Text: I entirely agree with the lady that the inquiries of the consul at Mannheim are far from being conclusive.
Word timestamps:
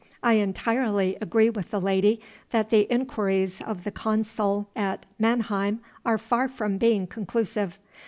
I 0.23 0.33
entirely 0.33 1.15
agree 1.21 1.51
with 1.51 1.69
the 1.69 1.79
lady 1.79 2.19
that 2.49 2.71
the 2.71 2.91
inquiries 2.91 3.61
of 3.61 3.83
the 3.83 3.91
consul 3.91 4.67
at 4.75 5.05
Mannheim 5.19 5.79
are 6.03 6.17
far 6.17 6.47
from 6.47 6.79
being 6.79 7.05
conclusive. 7.05 7.77